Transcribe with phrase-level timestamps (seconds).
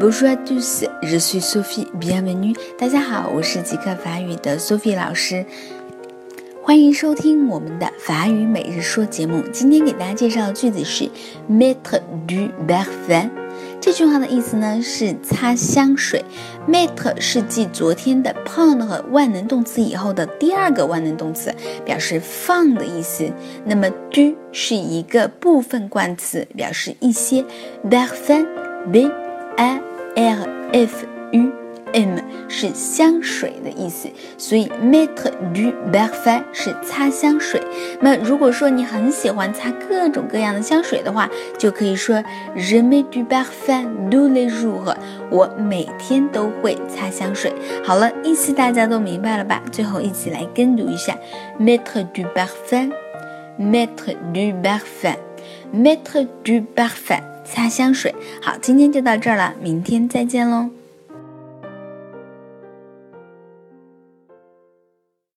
[0.00, 1.86] Bonjour à tous, je suis Sophie.
[2.00, 2.56] Bienvenue.
[2.76, 5.46] 大家好，我是极客法语的 Sophie 老师，
[6.62, 9.42] 欢迎收听我们的法语每日说节目。
[9.52, 11.08] 今天给大家介绍的句子是
[11.48, 13.30] mettre du parfum。
[13.80, 16.24] 这句话的意思呢是擦香水。
[16.68, 21.54] mette 是继昨天的 prendre 万能动词以后的第二个万能动词，
[21.84, 23.30] 表示放的意思。
[23.64, 27.44] 那么 du 是一个部分冠词，表示一些。
[27.88, 28.46] parfum
[28.90, 29.10] b
[29.56, 29.80] a
[30.16, 31.52] r f u
[31.92, 32.18] m
[32.48, 37.62] 是香水的意思，所以 mettre du parfum 是擦香水。
[38.00, 42.16] 那如果说你很喜欢擦各种各样的香水的话，就可以说
[42.56, 44.92] je mets du parfum tous les jours。
[45.30, 47.52] 我每天都会擦香水。
[47.84, 49.62] 好了，意思大家都明白了吧？
[49.70, 51.16] 最后一起来跟读一下
[51.60, 57.33] mettre du parfum，mettre du parfum，mettre du parfum。
[57.44, 60.70] 擦香水，好，今天就到这儿了，明天再见喽。